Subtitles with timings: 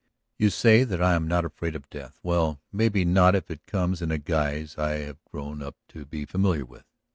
[0.39, 4.01] You say that I am not afraid of death; well, maybe not if it comes
[4.01, 6.85] in a guise I have grown up to be familiar with.